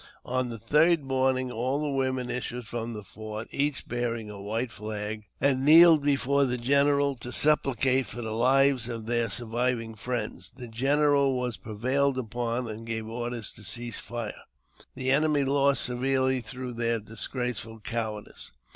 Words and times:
On 0.25 0.49
the 0.49 0.57
third 0.57 1.03
morning 1.03 1.51
all 1.51 1.79
the 1.79 1.93
women 1.95 2.31
issued 2.31 2.67
from 2.67 2.93
the 2.95 3.03
fort, 3.03 3.47
each 3.51 3.87
bearing 3.87 4.31
a 4.31 4.41
white 4.41 4.71
flag, 4.71 5.27
and 5.39 5.63
kneeled 5.63 6.01
before 6.01 6.43
the 6.45 6.57
general 6.57 7.15
to 7.17 7.31
sup 7.31 7.61
plicate 7.61 8.07
for 8.07 8.23
the 8.23 8.31
lives 8.33 8.89
of 8.89 9.05
their 9.05 9.29
surviving 9.29 9.93
friends. 9.93 10.53
The 10.55 10.67
general 10.69 11.37
was 11.37 11.57
prevailed 11.57 12.17
upon, 12.17 12.67
and 12.67 12.83
gave 12.87 13.07
orders 13.07 13.51
to 13.53 13.63
cease 13.63 13.99
firing. 13.99 14.33
The 14.95 15.11
enemy 15.11 15.43
lost 15.43 15.83
severely 15.83 16.41
through 16.41 16.73
their 16.73 16.99
disgraceful 16.99 17.79
cowardice. 17.81 18.53